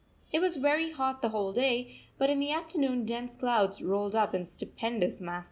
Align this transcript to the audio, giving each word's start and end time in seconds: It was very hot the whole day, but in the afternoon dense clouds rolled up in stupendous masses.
It 0.33 0.39
was 0.39 0.55
very 0.57 0.89
hot 0.89 1.21
the 1.21 1.29
whole 1.29 1.51
day, 1.51 1.93
but 2.17 2.31
in 2.31 2.39
the 2.39 2.49
afternoon 2.51 3.05
dense 3.05 3.35
clouds 3.35 3.83
rolled 3.83 4.15
up 4.15 4.33
in 4.33 4.47
stupendous 4.47 5.21
masses. 5.21 5.39